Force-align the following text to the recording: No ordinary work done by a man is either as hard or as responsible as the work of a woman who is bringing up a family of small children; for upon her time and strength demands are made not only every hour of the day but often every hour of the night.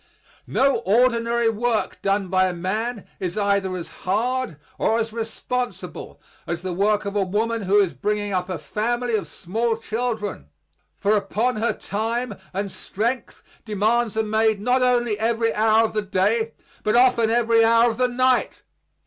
No 0.47 0.77
ordinary 0.77 1.47
work 1.47 2.01
done 2.01 2.27
by 2.29 2.47
a 2.47 2.53
man 2.55 3.05
is 3.19 3.37
either 3.37 3.77
as 3.77 3.87
hard 4.01 4.57
or 4.79 4.97
as 4.97 5.13
responsible 5.13 6.19
as 6.47 6.63
the 6.63 6.73
work 6.73 7.05
of 7.05 7.15
a 7.15 7.21
woman 7.23 7.61
who 7.61 7.79
is 7.79 7.93
bringing 7.93 8.33
up 8.33 8.49
a 8.49 8.57
family 8.57 9.15
of 9.15 9.27
small 9.27 9.77
children; 9.77 10.49
for 10.97 11.15
upon 11.15 11.57
her 11.57 11.71
time 11.73 12.33
and 12.51 12.71
strength 12.71 13.43
demands 13.63 14.17
are 14.17 14.23
made 14.23 14.59
not 14.59 14.81
only 14.81 15.19
every 15.19 15.53
hour 15.53 15.85
of 15.85 15.93
the 15.93 16.01
day 16.01 16.53
but 16.81 16.95
often 16.95 17.29
every 17.29 17.63
hour 17.63 17.91
of 17.91 17.99
the 17.99 18.07
night. 18.09 18.63